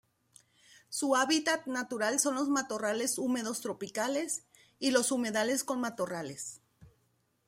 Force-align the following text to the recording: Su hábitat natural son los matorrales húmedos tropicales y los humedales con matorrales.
Su 0.89 1.15
hábitat 1.15 1.67
natural 1.67 2.19
son 2.19 2.33
los 2.33 2.49
matorrales 2.49 3.19
húmedos 3.19 3.61
tropicales 3.61 4.41
y 4.79 4.89
los 4.89 5.11
humedales 5.11 5.63
con 5.63 5.79
matorrales. 5.79 6.59